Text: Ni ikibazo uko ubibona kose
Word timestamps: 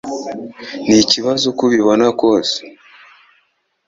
Ni 0.87 0.97
ikibazo 1.03 1.43
uko 1.51 1.61
ubibona 1.67 2.05
kose 2.21 2.57